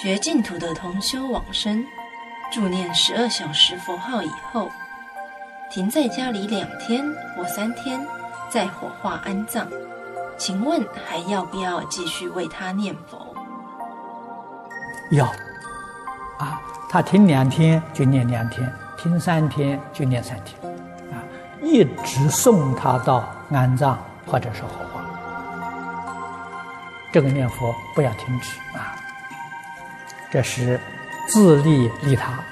[0.00, 1.84] 学净土的同修往生，
[2.52, 4.70] 助念十二小时佛号以后，
[5.72, 8.06] 停在家里两天或三天，
[8.48, 9.66] 再火化安葬。
[10.36, 13.34] 请问还要不要继续为他念佛？
[15.10, 15.26] 要
[16.38, 20.56] 啊，他停两天就念两天，停三天就念三天，
[21.10, 21.18] 啊，
[21.60, 25.04] 一直送他到安葬或者是火化。
[27.12, 28.94] 这个念佛不要停止啊，
[30.30, 30.78] 这是
[31.26, 32.42] 自利利他。